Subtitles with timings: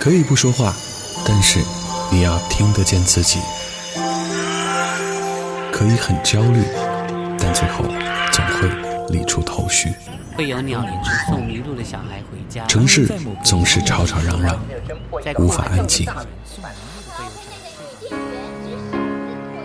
[0.00, 0.74] 可以不说话，
[1.26, 1.58] 但是
[2.10, 3.40] 你要听得见自己。
[5.72, 6.62] 可以很焦虑，
[7.38, 7.84] 但最后
[8.32, 8.68] 总会
[9.08, 9.92] 理出头绪。
[10.36, 10.90] 会有鸟领
[11.28, 12.64] 送迷路的小孩回家。
[12.66, 13.08] 城市
[13.44, 14.58] 总是吵吵嚷嚷，
[15.38, 16.06] 无法安静。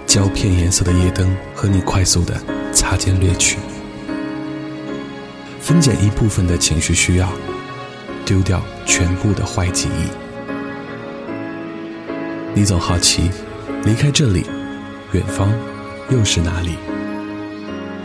[0.08, 2.36] 胶片颜色的夜灯和你快速的
[2.74, 3.60] 擦肩掠去，
[5.62, 7.30] 分拣一部分的情绪需要，
[8.26, 10.23] 丢掉全部的坏记忆。
[12.56, 13.32] 你总好奇，
[13.84, 14.46] 离开这里，
[15.12, 15.52] 远方
[16.12, 16.76] 又是哪里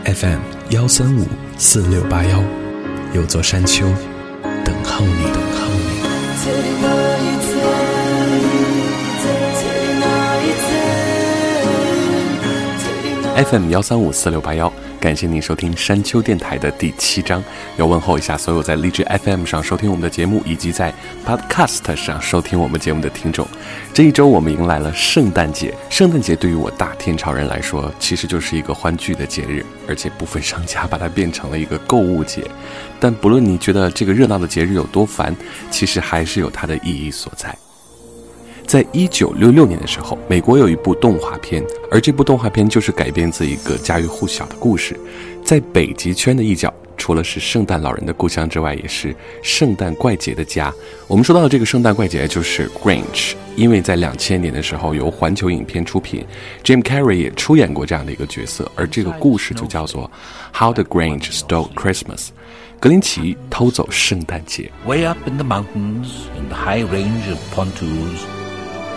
[0.05, 0.39] ？FM
[0.71, 2.43] 幺三五四六八幺，
[3.13, 3.85] 有座山丘
[4.65, 6.01] 等候你，等候你。
[13.43, 14.73] FM 幺三五四六八幺。
[14.99, 17.41] 感谢您收听山丘电台的第七章，
[17.77, 20.93] 要问候一下所有在荔枝 FM 上收听我们的节目，以及在
[21.25, 23.47] Podcast 上收听我们节目的听众。
[23.93, 32.43] 这一周我们迎来了圣诞节，圣诞节对于我大天朝人来说，其实就是一个欢聚的节日，而且部分商家把它变成了一个购物节。
[32.99, 35.33] 但不论你觉得这个热闹的节日有多烦，
[35.71, 37.57] 其实还是有它的意义所在。
[38.69, 44.95] 在一九六六年的时候，美国有一部动画片，而这部动画片就是改编自一个家喻户晓的故事。
[45.43, 50.71] 在北极圈的一角，除了是圣诞老人的故乡之外，也是圣诞怪杰的家。
[51.07, 56.23] 我们说到的这个圣诞怪杰就是 Grinch，因为在两千年的时候由环球影片出品
[56.63, 58.71] ，Jim Carrey 也出演过这样的一个角色。
[58.75, 60.11] 而这个故事就叫做
[60.53, 62.27] How the Grinch Stole Christmas，
[62.79, 64.71] 格林奇偷走圣诞节。
[64.85, 68.38] Way up in the mountains, in the high range of pontus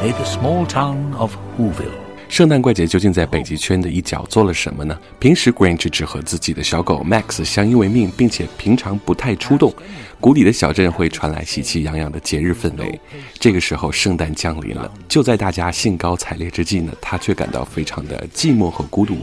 [0.02, 0.16] Pontoos.
[0.16, 1.92] The small town of Whoville。
[2.28, 4.98] 圣诞怪杰究竟在北极圈的一角做了什么呢？
[5.18, 9.72] 平时 Grinch 只和自己的小狗 Max 相依为命，并且平常不太出动。
[10.18, 12.98] 谷底的小镇会传来喜气洋洋的节日氛围。
[13.38, 14.90] 这个时候，圣诞降临了。
[15.08, 19.18] 就在大家兴高采烈之际呢，他却感到非常的寂寞和孤独。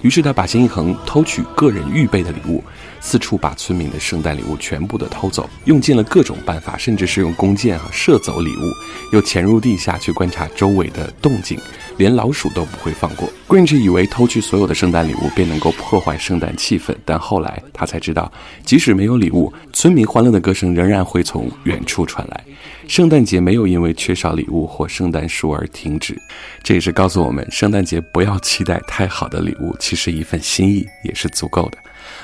[0.00, 2.64] 于是他把心一横，偷取个人预备的礼物。
[3.00, 8.72] 四处把村民的圣诞礼物全部的偷走，用尽了各种办法，甚至是用弓箭啊射走礼物，
[9.12, 11.58] 又潜入地下去观察周围的动静，
[11.96, 13.28] 连老鼠都不会放过。
[13.46, 18.30] Grinch 以为偷去所有的圣诞礼物便能够破坏圣诞气氛，但后来他才知道，
[18.64, 22.44] 即使没有礼物，村民欢乐的歌声仍然会从远处传来。
[22.86, 26.16] 圣诞节没有因为缺少礼物或圣诞树而停止，
[26.62, 31.78] 这也是告诉我们，圣诞节不要期待太好的礼物，其实一份心意也是足够的。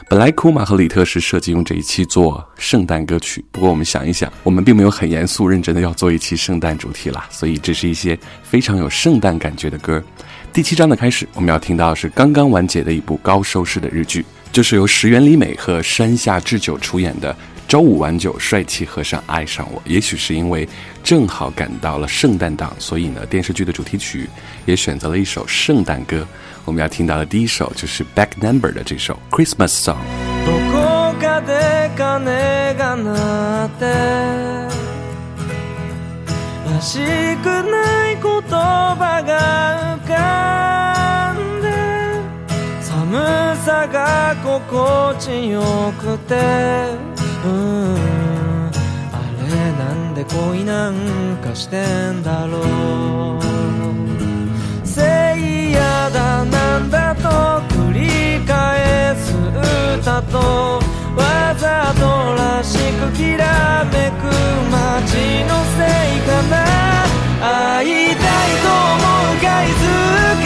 [0.09, 10.03] 本来库玛和里特是设计用这一期做圣诞歌曲，不过我们想一想，我们并没有很严肃认真的要做一期圣诞主题啦，所以这是一些非常有圣诞感觉的歌。
[10.53, 17.33] 第七章的开始，我们要听到是刚刚完结的一部高收视的日剧，就是由石原里美和山下智久出演的
[17.67, 19.81] 《周五晚九帅气和尚爱上我》。
[19.85, 20.69] 也许是因为
[21.03, 24.29] 正好赶到了圣诞档，所以呢，电视剧的主题曲
[24.67, 26.27] 也选择了一首圣诞歌。
[26.67, 29.97] 我们要听到的第一首就是 Back Number 的这首 Christmas Song。
[30.47, 33.85] どこかで鐘が鳴って
[36.71, 36.99] らし
[37.43, 41.67] くない言葉が浮かんで
[42.83, 45.63] 寒さが心地よ
[45.99, 46.35] くて
[47.45, 48.71] うん
[49.13, 52.59] あれなんで恋なんかしてんだろ
[53.41, 54.14] う
[54.95, 55.01] せ
[55.37, 57.29] いやだなんだと
[57.75, 59.35] 繰り返す
[59.99, 60.39] 歌と
[61.19, 64.23] わざとらしくきらめく
[64.71, 66.55] 街のせいかな。
[67.43, 69.03] 会いたいと思
[69.35, 69.83] うかいつ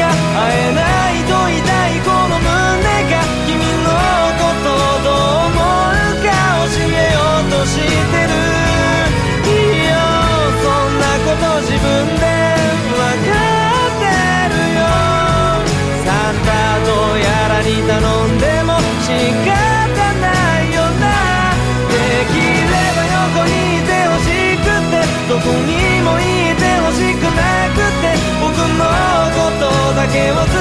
[0.00, 0.80] か会えな
[1.12, 2.48] いと痛いこの胸
[3.10, 3.47] が。
[25.28, 28.84] どこにもいてほしくなくて僕の
[29.36, 30.57] ことだけを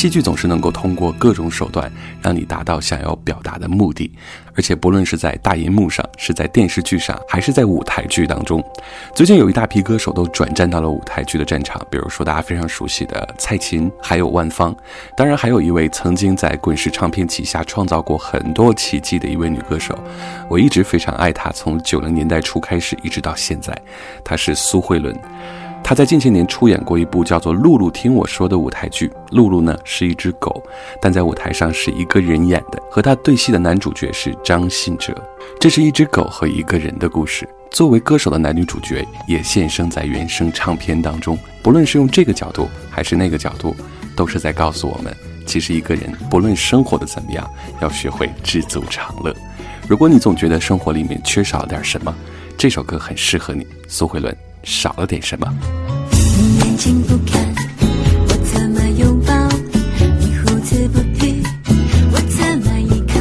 [0.00, 1.92] 戏剧总是能够通过各种手段
[2.22, 4.10] 让你达到想要表达的目的，
[4.54, 8.64] 而且不论是在大银幕上，是在电视剧上，还是在舞台剧当中，
[9.14, 14.74] 最近有一大批歌手都转战到了舞台剧的战场，比如说大家非常熟悉的蔡琴，还有万芳，
[15.14, 19.94] 当然还有一位曾经在滚石唱片旗下创造过很多奇迹的一位女歌手，
[20.48, 23.78] 我一直非常爱她，从九零年代初开始一直到现在，
[24.24, 25.14] 她是苏慧伦。
[25.82, 29.10] 她在近些年出演过一部叫做《露露听我说》的舞台剧。
[29.32, 30.62] 露露呢是一只狗，
[31.00, 32.80] 但在舞台上是一个人演的。
[32.90, 35.12] 和她对戏的男主角是张信哲。
[35.58, 37.48] 这是一只狗和一个人的故事。
[37.72, 41.36] 作为歌手的男女主角也现身在原声唱片当中。
[41.62, 43.74] 不论是用这个角度还是那个角度，
[44.14, 45.14] 都是在告诉我们，
[45.44, 47.48] 其实一个人不论生活的怎么样，
[47.80, 49.34] 要学会知足常乐。
[49.88, 52.14] 如果你总觉得生活里面缺少点什么，
[52.56, 53.66] 这首歌很适合你。
[53.88, 54.49] 苏慧伦。
[54.62, 55.46] 少了点什么？
[56.12, 57.42] 你眼睛不看，
[58.28, 59.34] 我怎么拥抱？
[60.18, 61.42] 你胡子不剃，
[62.12, 63.20] 我怎么依靠？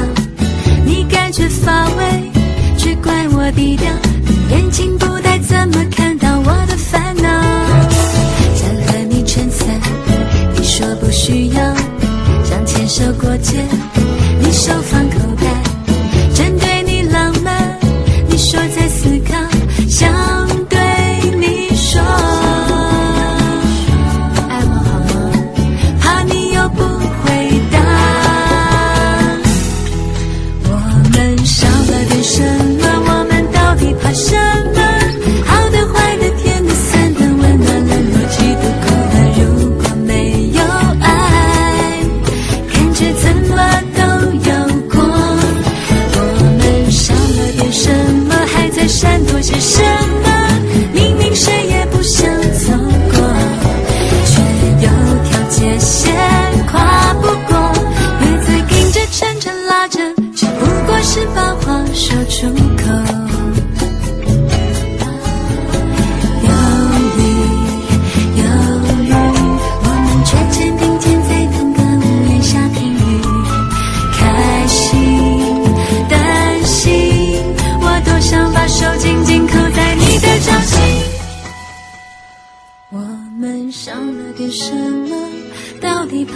[0.85, 2.31] 你感觉乏味，
[2.77, 3.91] 却怪我低调。
[4.25, 5.98] 你眼睛不带，怎么看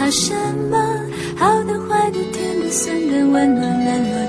[0.04, 0.34] 怕什
[0.70, 0.78] 么？
[1.38, 4.28] 好的、坏的、甜的、酸的、温暖、冷落、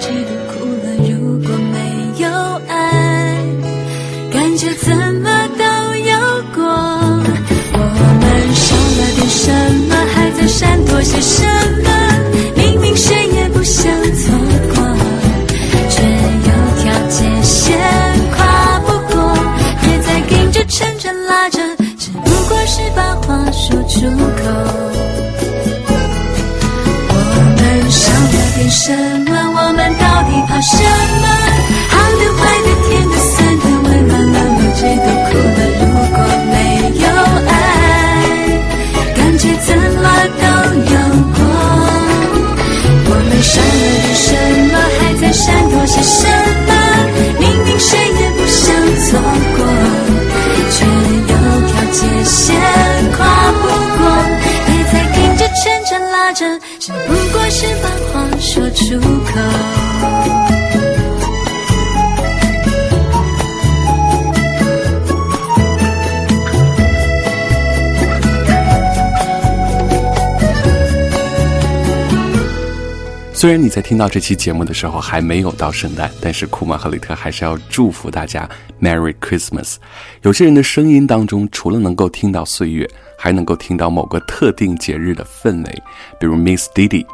[73.36, 78.48] 虽然你在听到这期节目的时候还没有到圣诞，但是库玛和里特还是要祝福大家
[78.80, 79.74] Merry Christmas。
[80.22, 82.88] 有些人的声音当中，除了能够听到岁月，
[83.24, 85.82] 还能够听到某个特定节日的氛围，
[86.20, 87.06] 比如 Miss Didi。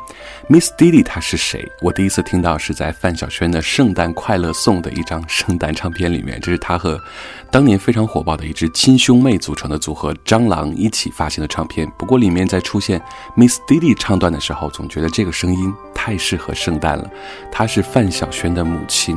[0.48, 1.64] Miss Didi 她是谁？
[1.80, 7.00] 我第一次听到是在范晓萱的《圣诞快乐颂》的一张圣诞唱片里面，这是她和
[7.48, 11.88] 当年非常火爆的一支亲兄妹组成的组合蟑螂一起发行的唱片。
[11.96, 13.00] 不过里面在出现
[13.36, 17.08] Miss Didi 唱段的时候，总觉得这个声音太适合圣诞了。
[17.52, 19.16] 她是范晓萱的母亲。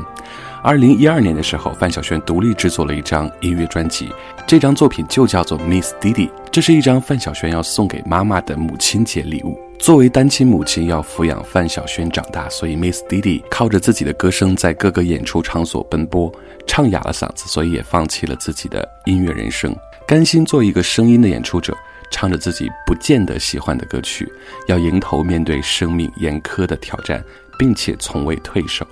[0.63, 4.09] 二零一二年的时候，范晓萱独立制作了一张音乐专辑，
[4.47, 9.59] 这张作品就叫做《Miss Didi》，这是一张范晓萱要送给妈妈的母亲节礼物。
[9.77, 16.33] 作为单亲母亲，要抚养范晓萱长大，所以 Miss Didi 靠着自己的歌声在各个演出场所奔波，
[16.65, 19.75] 唱哑了嗓子，所以也放弃了自己的音乐人生，
[20.07, 21.77] 甘心做一个声音的演出者，
[22.09, 24.31] 唱着自己不见得喜欢的歌曲，
[24.69, 27.21] 要迎头面对生命严苛的挑战，
[27.59, 28.87] 并且从未退守。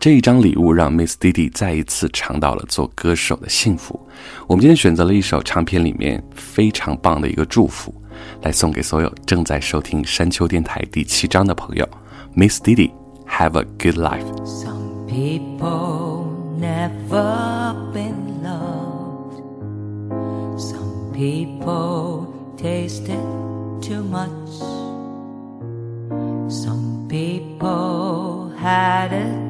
[0.00, 3.98] 这一张礼物让 Miss Didi 再一次尝到了做歌手的幸福。
[4.46, 7.92] 我们今天选择了一首唱片里面非常棒的一个祝福，
[8.42, 11.88] 来送给所有正在收听山丘电台第七章的朋友。
[12.36, 14.24] Miss Didi，Have a good life。
[14.44, 16.28] Some people
[16.60, 19.42] never been loved.
[20.60, 23.18] Some people tasted
[23.82, 24.28] too much.
[26.48, 29.47] Some people had it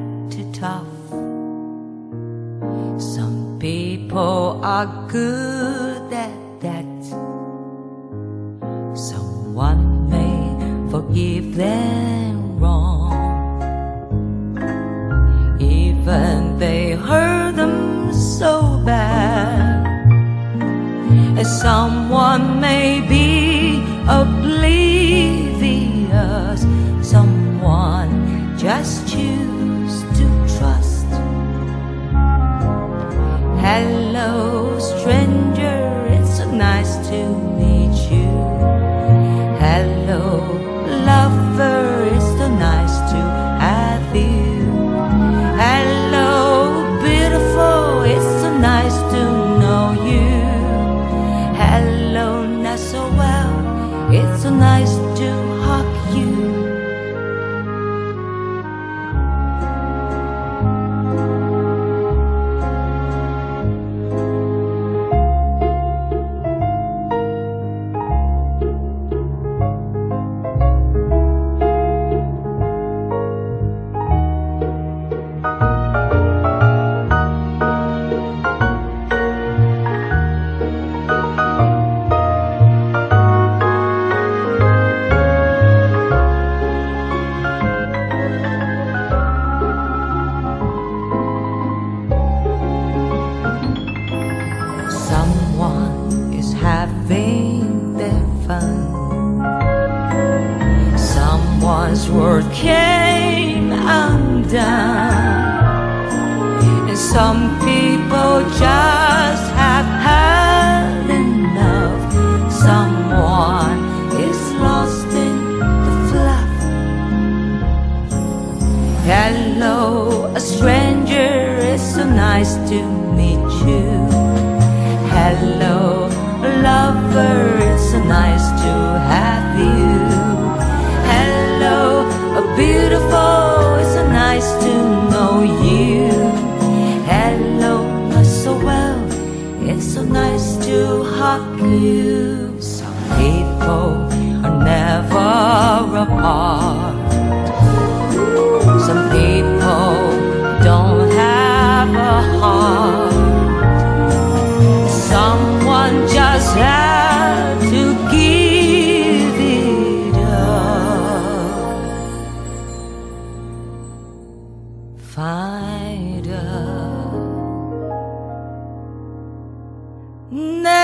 [4.79, 7.03] are good at that.
[8.95, 10.39] Someone may
[10.89, 13.11] forgive them wrong.
[15.59, 19.83] Even they hurt them so bad.
[21.37, 21.98] As someone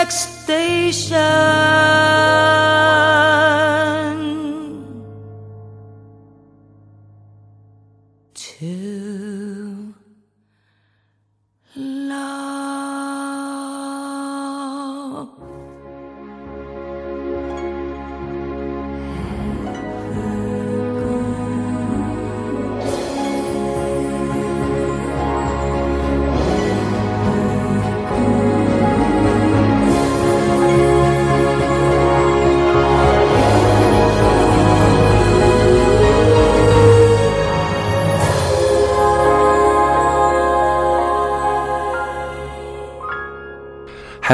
[0.05, 1.15] next station.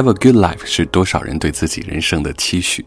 [0.02, 2.84] Have a good life 是多少人对自己人生的期许。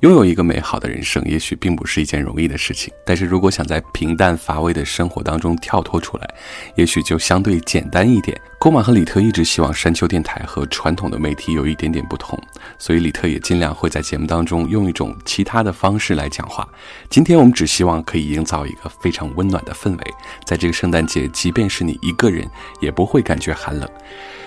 [0.00, 2.90] 拥有一个美好的人生，也许并不是一件容易的事情。
[3.04, 6.26] 但是如果想在平淡乏味的生活当中跳脱出来，
[6.74, 8.40] 也许就相对简单一点。
[8.58, 12.42] 库玛和李特一直希望山丘电台和传统的媒体有一点点不同，
[12.78, 16.68] 所以李特也尽量会在节目当中用一种其他的方式来讲话。
[17.08, 22.48] 今天我们只希望可以营造一个非常温暖的氛围，在这个圣诞节，即便是你一个人，
[22.80, 23.88] 也不会感觉寒冷。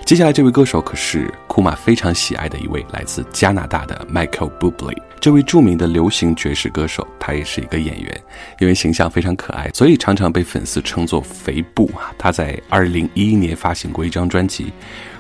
[0.06, 5.02] 接下来这位歌手可是库玛非常喜爱的一位来自加拿大的 Michael b u b l y。
[5.20, 8.24] 这位著名的流行爵士歌手，他也是一个演员，
[8.60, 12.14] 因为形象非常可爱，所以常常被粉丝称作“肥布”啊。
[12.18, 14.72] 他在2011年发行过一张专辑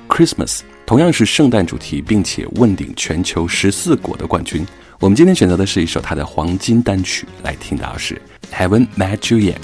[0.15, 4.65] 《Christmas》，同样是圣诞主题，并且问鼎全球十四国的冠军。
[5.01, 8.15] 我们今天选择的是一首他的黄金单曲，来听到是
[8.57, 9.57] 《Haven't Met You Yet》。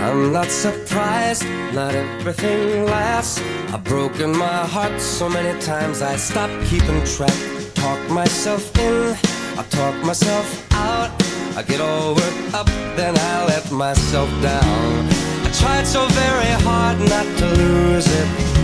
[0.00, 3.42] I'm not surprised, not everything lasts.
[3.70, 7.34] I've broken my heart so many times I stopped keeping track.
[7.74, 9.14] Talk myself in,
[9.58, 11.10] I talk myself out.
[11.54, 15.08] I get all worked up, then I let myself down.
[15.44, 18.61] I tried so very hard not to lose it.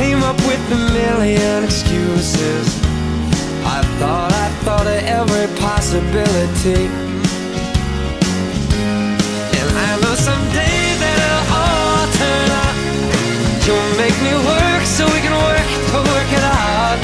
[0.00, 2.66] Came up with a million excuses.
[3.68, 6.88] I thought I thought of every possibility.
[9.60, 12.76] And I know someday that it'll all turn out.
[13.68, 16.96] You'll make me work so we can work to work it out.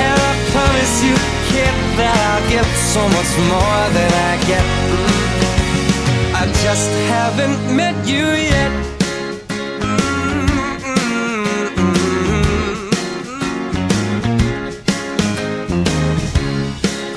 [0.00, 1.14] And I promise you,
[1.52, 4.64] kid, that I'll give so much more than I get.
[4.64, 6.32] Mm.
[6.32, 8.95] I just haven't met you yet.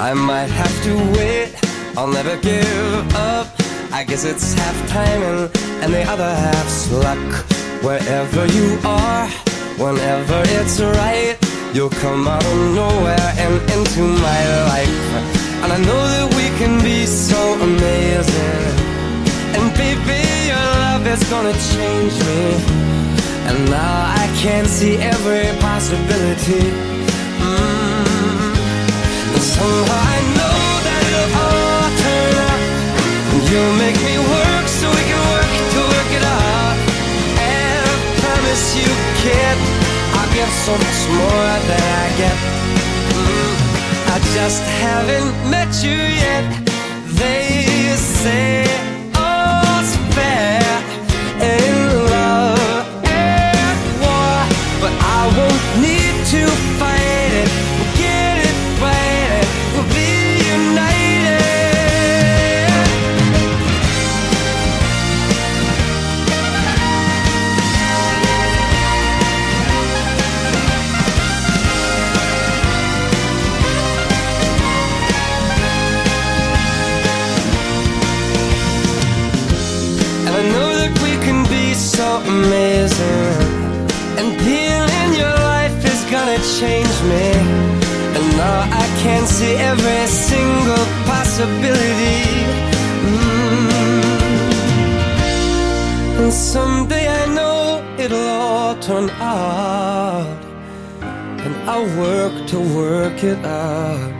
[0.09, 1.53] I might have to wait,
[1.95, 3.45] I'll never give up.
[3.93, 5.51] I guess it's half timing
[5.83, 7.45] and the other half's luck.
[7.83, 9.27] Wherever you are,
[9.77, 11.37] whenever it's right,
[11.75, 14.41] you'll come out of nowhere and into my
[14.73, 14.99] life.
[15.61, 18.65] And I know that we can be so amazing.
[19.61, 22.41] And baby, your love is gonna change me.
[23.45, 26.65] And now I can see every possibility.
[27.45, 27.68] Mm.
[34.79, 36.77] So we can work to work it up
[37.35, 37.91] I
[38.21, 38.89] promise you
[39.21, 39.57] kid
[40.15, 42.37] I'll get so much more than I get.
[44.15, 46.45] I just haven't met you yet.
[47.19, 48.88] They say
[89.09, 92.21] can see every single possibility.
[93.09, 93.69] Mm.
[96.19, 97.59] And someday I know
[98.03, 100.39] it'll all turn out.
[101.45, 104.11] And I'll work to work it up.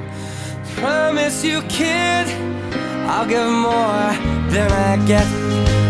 [0.79, 2.25] Promise you, kid,
[3.11, 4.09] I'll give more
[4.53, 5.27] than I get,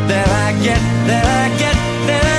[0.10, 1.76] than I get, than I get,
[2.08, 2.39] than I get.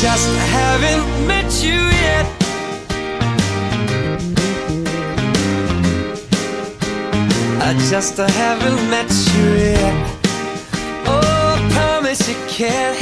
[0.00, 2.26] Just haven't met you yet.
[7.62, 9.96] I just haven't met you yet.
[11.06, 12.98] Oh, I promise you can't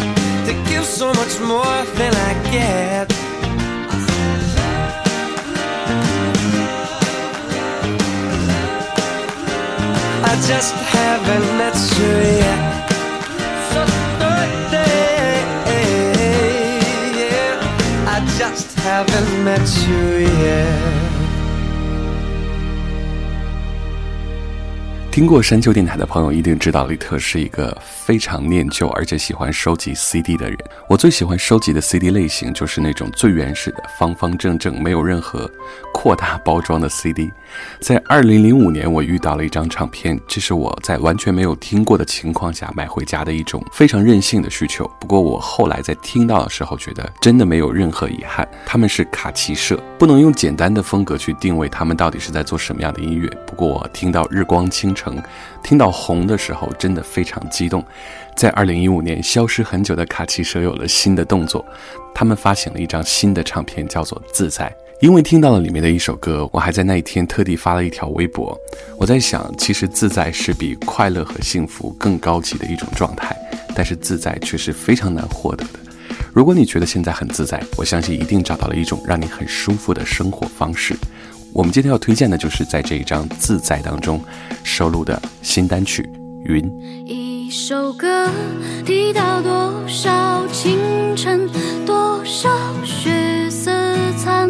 [0.46, 3.10] to give so much more than I get.
[10.30, 12.83] I just haven't met you yet.
[18.38, 21.04] Just haven't met you yet.
[25.10, 30.58] 听过山丘电台的朋友一定知道，李特是一个非常念旧而且喜欢收集 CD 的人。
[30.88, 35.48] 我最喜欢收集的 CD 类型就是那种最原始的、方方正正、没有任何
[35.92, 37.30] 扩大包装的 CD。
[37.80, 44.90] 在2005年，我遇到了一张唱片，这是我在完全没有听过的情况下买回家的一种非常任性的需求。
[45.00, 48.48] 不过我后来在听到的时候，觉得真的没有任何遗憾。
[48.64, 53.28] 他们是卡奇社，不能用简单的风格去定位他们到底是在做什么样的音乐。
[53.46, 55.16] 不过我听到《日光倾城》，
[55.62, 57.84] 听到《红》的时候，真的非常激动。
[58.36, 61.64] 在2015年，消失很久的卡奇社有了新的动作，
[62.14, 64.66] 他们发行了一张新的唱片，叫做《自在》。
[65.04, 68.58] 因为听到了里面的一首歌，我还在那一天特地发了一条微博。
[68.96, 73.36] 我在想，其实自在是比快乐和幸福更高级的一种状态，
[73.76, 75.78] 但是自在却是非常难获得的。
[76.32, 80.96] 如果你觉得现在很自在，我相信一定找到了一种让你很舒服的生活方式。
[81.52, 84.18] 我们今天要推荐的就是在这一张《自在》当中
[84.62, 86.00] 收录的新单曲
[86.46, 86.64] 《云》。
[87.04, 88.26] 一首歌
[88.86, 90.78] 提到多少清
[91.14, 91.46] 晨，
[91.84, 92.48] 多少
[92.82, 93.70] 血色
[94.16, 94.48] 残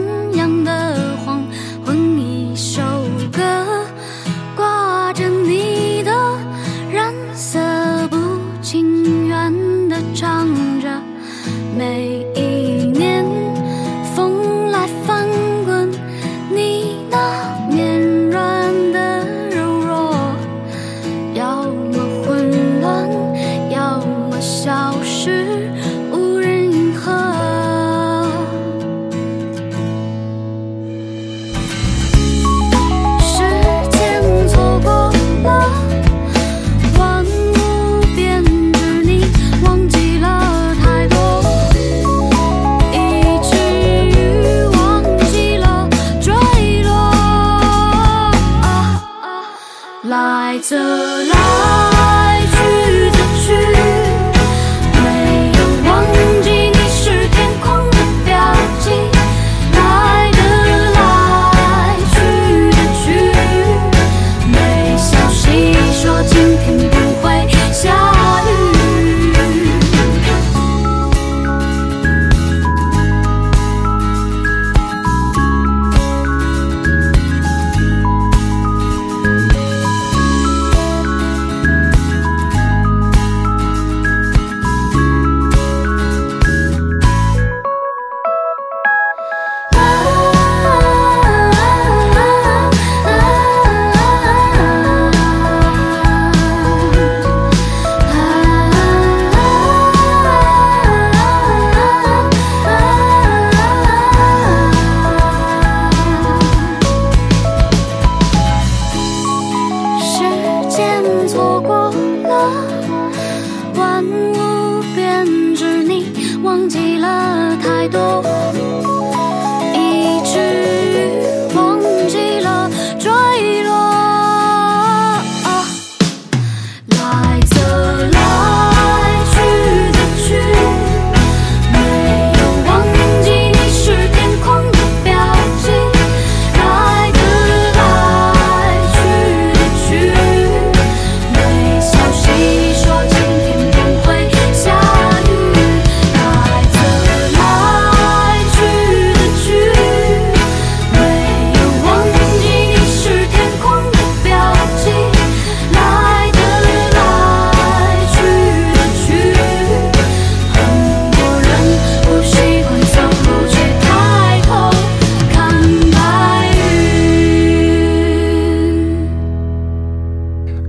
[50.65, 51.74] so long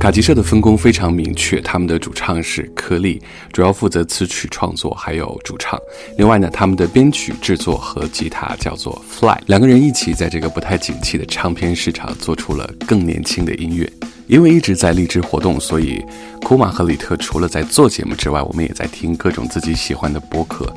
[0.05, 3.19] 卡吉社的分工非常明确，他们的主唱是颗粒，
[3.51, 5.79] 主要负责词曲创作，还有主唱。
[6.15, 13.91] 另外呢，他们的编曲制作和吉他叫做 Fly，两个人一起在这个不太景气的唱片市场做出了更年轻的音乐。
[14.27, 16.03] 因为一直在荔枝活动，所以
[16.43, 20.71] 库玛和李特除了在做节目之外，我们也在听各种自己喜欢的播客。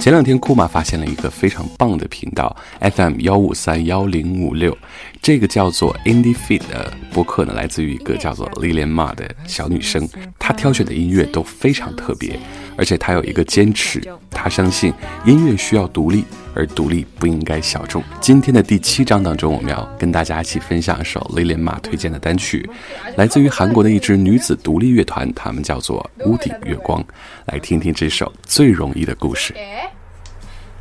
[0.00, 4.76] 前两天库玛发现了一个非常棒的频道 FM 幺五三幺零五六，
[5.20, 10.08] 这个叫做 Indie Feed 的播客呢，来自于一个叫做 Lilian Ma 的小女生，
[10.38, 12.40] 她挑选的音乐都非常特别，
[12.78, 14.90] 而且她有一个坚持，她相信
[15.26, 16.24] 音乐需要独立。
[16.55, 18.01] 而独立不应该小众。
[18.21, 22.67] 今天的第七章当中，我们要跟大家一起分享一首 Lilian 马推荐的单曲，
[23.15, 27.03] 来自于韩国的一支女子独立乐团，他们叫做屋顶月光。
[27.45, 29.53] 来听听这首最容易的故事。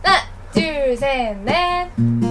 [0.02, 2.27] 하나둘셋넷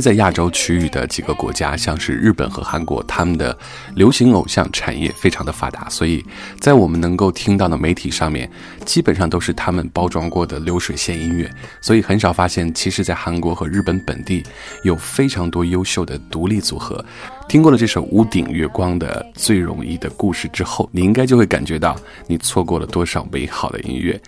[0.00, 3.56] 在亚洲区域的几个国家，像是日本和韩国，他们的
[3.94, 6.24] 流行偶像产业非常的发达，所以
[6.58, 8.50] 在我们能够听到的媒体上面，
[8.84, 14.42] 基本上都是他们包装过的流水线音乐，所以很少发现，其实，在韩国和日本本地
[14.82, 17.04] 有非常多优秀的独立组合。
[17.48, 24.20] 听过了这首《屋顶月光》的最容易的故事之后，你应该就会感觉到你错过了多少美好的音乐。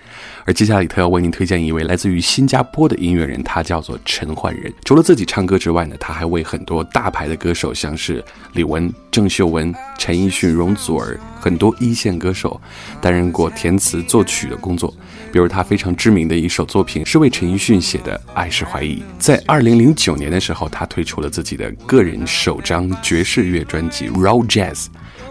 [0.47, 4.73] 而接下来，特要为您推荐一位来自于新加坡的音乐人，他叫做陈焕仁。
[4.87, 12.59] 除了自己唱歌之外呢，他还为很多大牌的歌手，像是李玟、郑秀文、陈奕迅、容祖儿，很多一线歌手
[13.03, 14.93] 担任过填词作曲的工作。
[15.31, 18.97] 比如他非常知名的一首作品是为陈奕迅写的《爱是怀疑》。
[19.19, 24.85] 在二零零九年的时候，他推出了自己的个人首张爵士乐专辑《Raw Jazz》。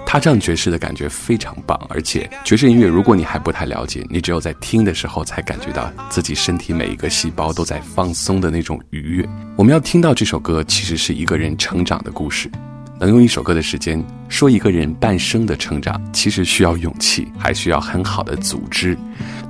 [0.05, 9.29] 他唱爵士的感觉非常棒，而且爵士音乐，如果你还不太了解，你只有在听的时候才感觉到自己身体每一个细胞都在放松的那种愉悦。
[9.55, 12.51] 我们要听到这首歌，其实是一个人成长的故事。
[12.99, 18.97] 能用一首歌的时间说一个人半生的成长，其实需要勇气，还需要很好的组织。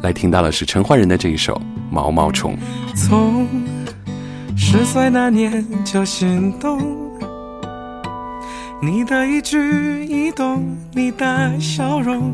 [0.04, 1.56] 来听到的是陈奂仁的这一首
[1.90, 2.56] 《毛毛虫》。
[2.96, 3.48] 从
[4.56, 7.09] 十岁那年就心动。
[8.82, 12.34] 你的一举一动，你的笑容，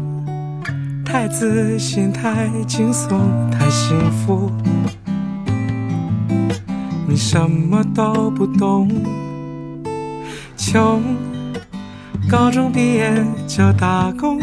[1.03, 4.51] 太自信，太轻松，太幸福。
[7.08, 8.88] 你什么都不懂，
[10.55, 11.01] 穷，
[12.29, 13.12] 高中毕业
[13.47, 14.39] 就打工，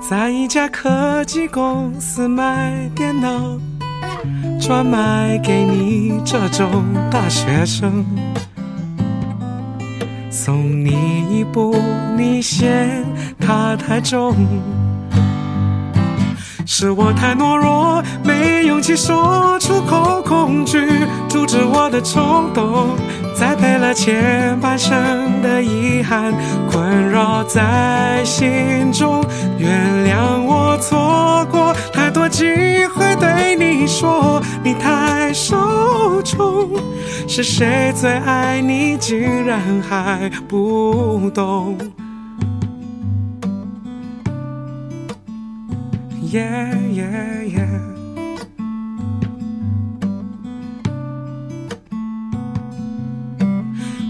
[0.00, 3.58] 在一家科技公司卖电脑，
[4.58, 8.02] 专卖给你这种大学生。
[10.30, 10.90] 送你
[11.28, 11.74] 一步，
[12.16, 13.04] 你嫌
[13.38, 14.34] 它太重，
[16.72, 20.78] 是我太懦弱，没勇气说出口，恐惧
[21.28, 22.96] 阻止我的冲动，
[23.34, 26.32] 栽培了前半生的遗憾，
[26.70, 29.20] 困扰在心中。
[29.58, 29.68] 原
[30.06, 32.46] 谅我错过太多机
[32.94, 36.70] 会对你说，你太受宠。
[37.26, 41.76] 是谁最爱你，竟然还不懂
[46.30, 47.80] ？Yeah yeah yeah。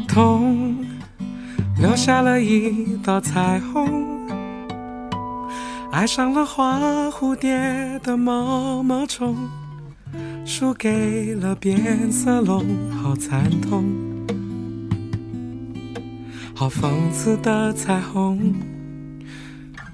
[0.06, 0.84] 痛，
[1.78, 4.28] 留下了一道彩虹，
[5.90, 9.34] 爱上了花蝴蝶的毛毛虫。
[10.44, 13.84] 输给了变色龙，好惨痛，
[16.54, 18.52] 好讽刺的彩虹，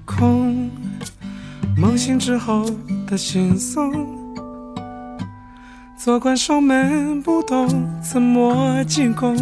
[0.03, 0.69] 空，
[1.79, 2.65] 梦醒之后
[3.05, 3.93] 的心松，
[5.95, 7.67] 做关守门不懂
[8.01, 9.37] 怎么进攻，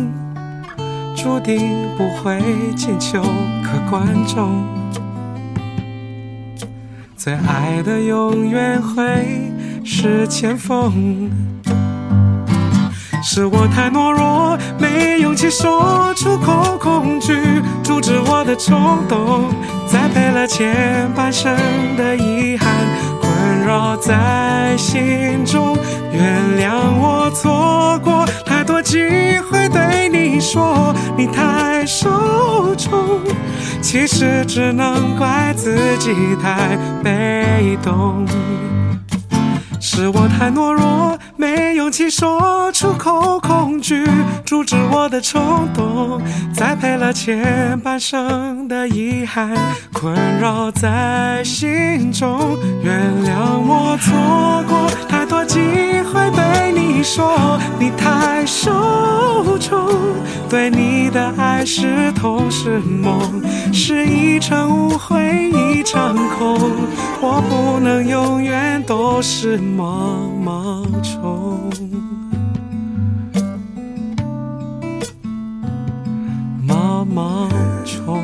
[1.15, 2.41] 注定不会
[2.75, 3.23] 进球，
[3.63, 4.63] 可观众。
[7.15, 9.53] 最爱的永远会。
[9.87, 11.29] 是前锋，
[13.27, 17.33] 是我太懦弱，没勇气说出口，恐惧
[17.83, 19.49] 阻止我的冲动，
[19.87, 21.51] 栽培了前半生
[21.97, 22.71] 的遗憾，
[23.19, 25.75] 困扰在心中。
[26.13, 28.99] 原谅我错过太多机
[29.49, 33.19] 会对你说，你太受宠，
[33.81, 38.23] 其实只能怪自己太被动。
[39.95, 44.05] 是我太懦弱，没勇气说出口，恐惧
[44.45, 46.21] 阻止我的冲动，
[46.53, 49.55] 栽培了前半生的遗憾，
[49.93, 52.57] 困扰在心中。
[52.83, 55.61] 原谅我错过太多机
[56.11, 59.79] 会对你说，你太受宠，
[60.49, 63.41] 对你的爱是痛是梦，
[63.71, 66.59] 是一场误会一场空，
[67.21, 69.84] 我不能永远都是梦。
[69.85, 71.69] 毛毛虫，
[76.65, 77.47] 毛毛
[77.85, 78.19] 虫。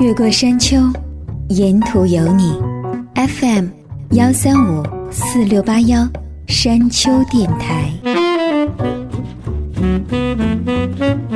[0.00, 0.78] 越过山丘，
[1.50, 2.58] 沿途有你。
[3.14, 3.66] FM
[4.12, 6.08] 幺三五四六八幺，
[6.46, 7.92] 山丘电台。
[9.80, 10.12] Thank
[10.98, 11.27] you.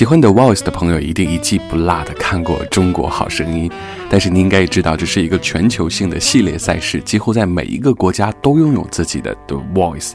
[0.00, 3.68] 喜欢 The Voice 的朋友一定一季不落的看过《中国好声音》，
[4.08, 10.12] 但是你应该也知道，这是一个全球性的系列赛事，几乎在每一个国家都拥有自己的 The Voice。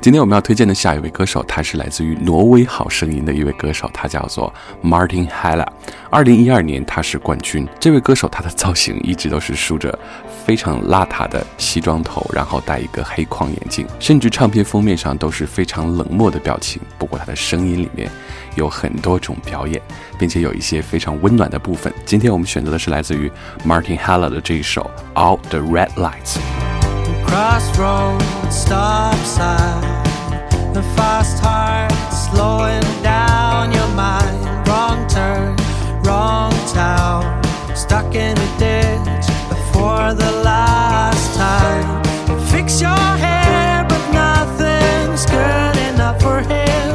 [0.00, 4.54] 今天我们要推荐的下一位歌手，他是来自于挪威好声音的一位歌手，他叫做
[4.84, 5.66] Martin Hella。
[6.10, 7.66] 二零一二年他是冠军。
[7.80, 9.98] 这位歌手他的造型一直都是梳着
[10.44, 16.80] 非常邋遢的西装头，然后戴一个黑框眼镜，甚至唱片封面上都是非常冷漠的表情。
[16.98, 18.10] 不过他的声音里面
[18.54, 19.80] 有很多种表演，
[20.18, 21.90] 并且有一些非常温暖的部分。
[22.04, 23.32] 今天我们选择的是来自于
[23.66, 26.36] Martin h e l l e r 的这一首 All the Red Lights。
[27.26, 29.80] Crossroads, stop sign,
[30.72, 34.68] the fast heart slowing down your mind.
[34.68, 35.56] Wrong turn,
[36.04, 37.24] wrong town,
[37.74, 39.13] stuck in a ditch
[39.84, 42.02] before the last time.
[42.50, 46.93] Fix your hair, but nothing's good enough for him.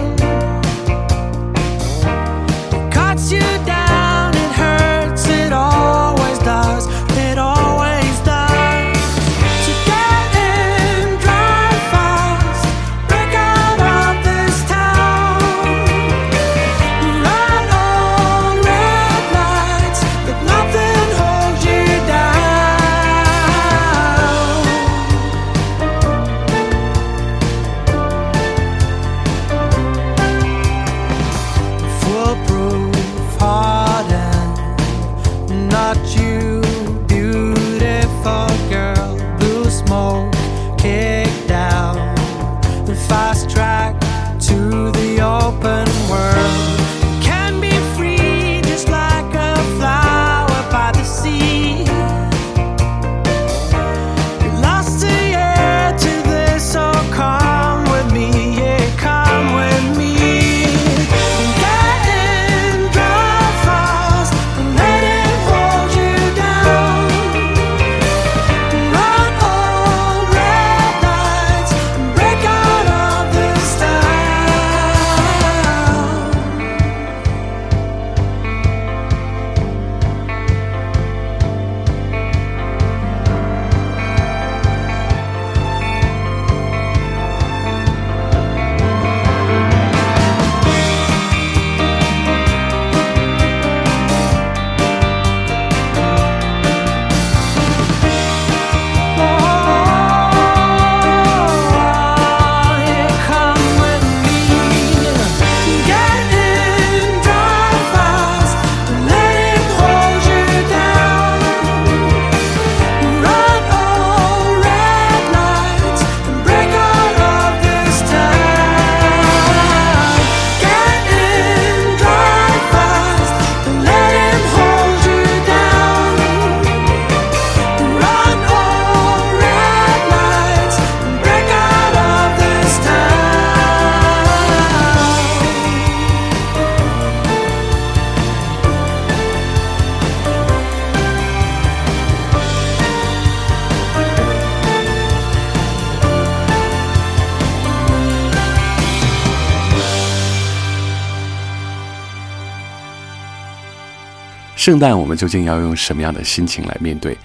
[154.60, 157.18] 圣诞我们究竟要用什么样的心情来面对？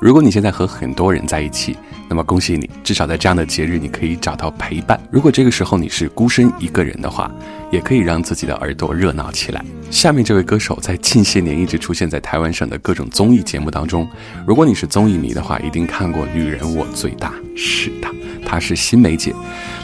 [0.00, 1.76] 如果你现在和很多人在一起，
[2.08, 4.98] 那么恭喜你，至少在这样的节日你可以找到陪伴。
[5.10, 7.30] 如果这个时候你是孤身一个人的话，
[7.70, 9.62] 也可以让自己的耳朵热闹起来。
[9.90, 14.08] 下面这位歌手在近些年一直出现在台湾省的各种综艺节目当中。
[14.46, 17.34] 如果你是综艺迷的话，一定看过《女人我最大》。
[17.54, 18.08] 是的，
[18.48, 19.34] 她是新梅姐。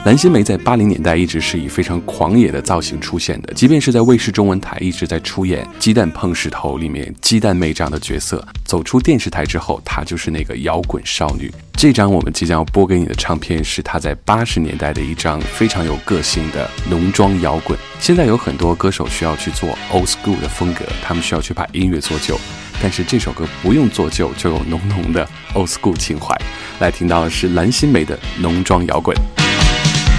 [0.07, 8.43] 蓝心湄在八零年代一直是以非常狂野的造型出现的，即便是在卫视中文台一直在出演《鸡蛋碰石头》里面鸡蛋妹这样的角色。
[8.65, 11.53] 走出电视台之后，她就是那个摇滚少女。
[11.75, 17.79] 这张我们即将要播给你的唱片是她在八十年代的一张非常有个性的浓妆摇滚。
[18.01, 22.39] 现在有很多歌手需要去做 old school 的风格，他们需要去把音乐做旧，
[22.83, 26.37] 但是这首歌不用做旧，就有浓浓的 old school 情怀。
[26.81, 29.17] 来听到的是蓝心湄的浓妆摇滚。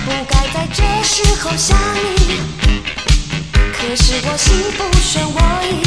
[0.06, 1.78] 不该在这时候想
[2.18, 2.40] 你，
[3.74, 5.85] 可是我心不旋我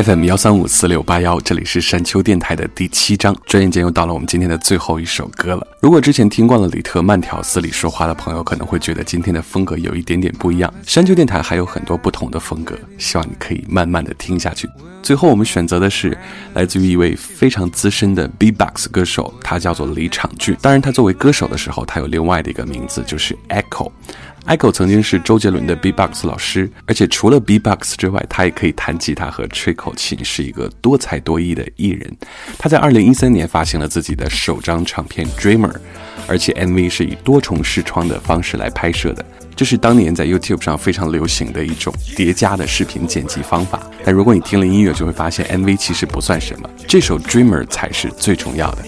[0.00, 3.36] FM 幺三五四六八幺，这里是山丘电台的第七章。
[3.46, 5.66] 转眼间又到了我们今天的最后一首歌了。
[5.80, 10.72] 如果之前听惯了李特慢条斯理说话的朋友，可能会觉得今天的风格有一点点不一样。
[10.86, 14.68] 山丘电台还有很多不同的风格，希望你可以慢慢的听下去。
[15.02, 16.16] 最后我们选择的是
[16.54, 20.56] 来自于一位非常资深的 B-box 歌手，他叫做李场俊。
[20.62, 23.90] 当然，他作为歌手的时候，他有另外的一个名字，就是 Echo。
[24.48, 32.10] Echo 曾经是周杰伦的 B-box 老师，而且除了 B-box 之外，他也可以弹吉他和吹口琴，是一个多才多艺的艺人。
[32.56, 35.70] 他在2013年发行了自己的首张唱片《Dreamer》，
[36.26, 39.22] 而且 MV 是以多重视窗的方式来拍摄的，
[39.54, 43.82] 这是当年在 YouTube 上非常流行的一种叠加的视频剪辑方法。
[44.02, 48.78] 但如果你听了音乐，就会发现 MV 其实不算什么，这首《Dreamer》才是最重要的。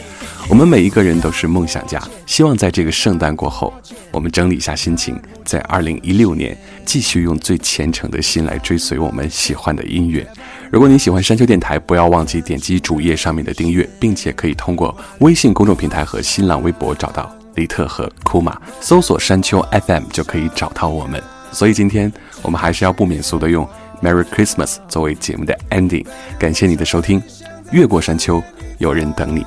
[0.50, 3.72] 我们每一个人都是梦想家，希望在这个圣诞过后，
[4.10, 10.26] 我们整理一下心情，在二零一六年继续用最虔诚的心来追随我们喜欢的音乐。
[10.68, 21.22] 如果你喜欢山丘电台，不要忘记点击主页上面的订阅，并且可以通过微信公众平台和新浪微博找到李特和库玛，搜索山丘 FM 就可以找到我们。
[21.52, 23.66] 所以今天我们还是要不免俗的用
[24.02, 26.04] Merry Christmas 作为节目的 ending。
[26.40, 27.22] 感谢你的收听，
[27.70, 28.42] 越过山丘，
[28.78, 29.46] 有人等你。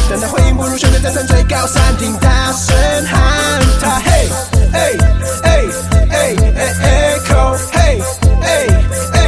[0.11, 4.29] 等待回应不如选择在山最高山顶大声喊他，嘿，
[4.73, 4.91] 哎
[5.41, 5.63] 哎
[6.09, 8.01] 哎哎，echo，嘿，
[8.41, 8.67] 哎
[9.13, 9.19] 哎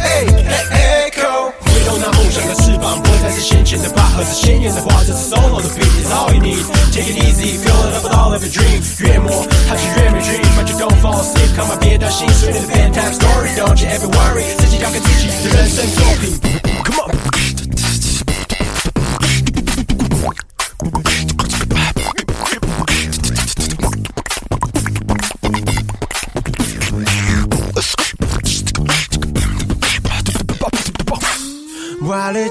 [0.00, 0.24] 哎
[0.70, 1.52] 哎，echo。
[1.60, 5.04] 挥动那梦想的翅膀，不会再是先前的疤，而是鲜艳的花。
[5.04, 6.64] 这是 solo 的 beat is all you need.
[6.94, 8.80] Take it easy, fill it up with all of your dream.
[9.04, 11.54] 越磨它是越没 dream, but you don't fall asleep.
[11.54, 13.52] Come on，别担心，随你的 bedtime story.
[13.54, 16.71] Don't you ever worry，自己交给自己的人生作品。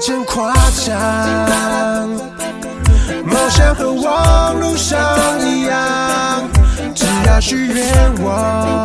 [0.04, 0.52] 真夸
[0.84, 0.98] 张，
[3.24, 4.98] 梦想和网路上
[5.40, 6.50] 一样，
[6.92, 8.84] 只要许愿望，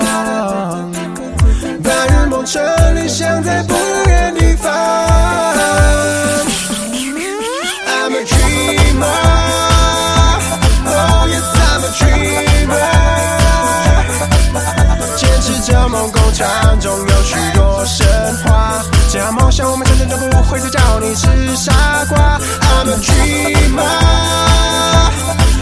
[1.83, 2.61] 白日梦成
[2.95, 3.73] 理想在不
[4.07, 4.71] 远地方。
[7.87, 9.07] I'm a dreamer,
[10.85, 12.93] oh yes I'm a dreamer。
[15.15, 17.83] 坚持着梦工厂中有许多
[19.17, 21.73] 只要梦想我们真正就不会再叫你是傻
[22.07, 22.37] 瓜。
[22.37, 23.81] I'm a dreamer,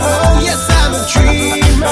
[0.02, 1.88] oh yes I'm a dreamer。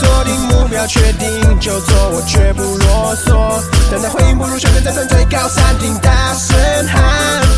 [0.00, 3.60] 锁定目标，确定就做，我绝不啰嗦。
[3.90, 6.56] 等待回应不如选择在山最高山顶大声
[6.88, 6.98] 喊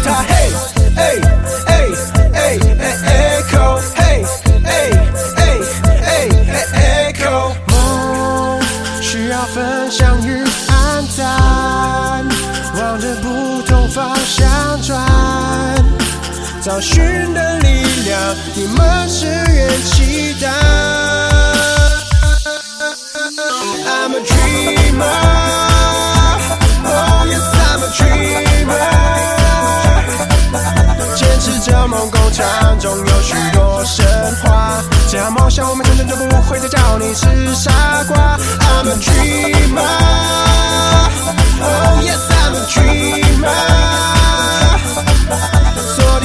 [0.05, 0.53] 他，嘿，
[0.97, 1.72] 哎哎哎
[16.83, 20.53] 寻的力量，你们是元气弹。
[23.87, 25.07] I'm a dreamer,
[26.85, 28.91] oh yes I'm a dreamer。
[31.15, 34.05] 坚持着梦工厂中有许多神
[34.43, 37.71] 话，只要梦想我们真正就不会再叫你是傻
[38.09, 38.37] 瓜。
[38.59, 39.87] I'm a dreamer,
[41.61, 43.47] oh yes I'm a dreamer。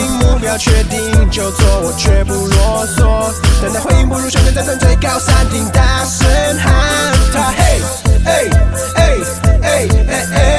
[0.09, 3.31] 目标确定就做，我绝不啰嗦。
[3.61, 6.27] 等待回应不如选择登上最高山顶，大声
[6.59, 7.81] 喊他嘿，
[8.25, 8.49] 哎
[8.95, 9.17] 哎
[9.61, 10.56] 哎哎哎。